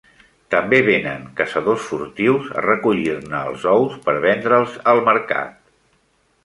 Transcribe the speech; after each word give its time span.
També 0.53 0.77
venen 0.87 1.27
caçadors 1.41 1.85
furtius, 1.91 2.49
a 2.61 2.65
recollir-ne 2.67 3.43
els 3.53 3.69
ous 3.75 4.01
per 4.09 4.19
vendre'ls 4.27 4.79
al 4.95 5.05
mercat. 5.13 5.59